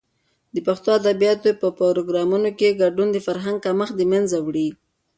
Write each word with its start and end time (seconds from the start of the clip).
د 0.53 0.57
پښتو 0.67 0.89
ادبیاتو 0.99 1.51
په 1.61 1.67
پروګرامونو 1.79 2.49
کې 2.59 2.77
ګډون، 2.81 3.07
د 3.11 3.17
فرهنګ 3.27 3.57
کمښت 3.65 3.93
د 3.97 4.01
منځه 4.11 4.37
وړي. 4.45 4.67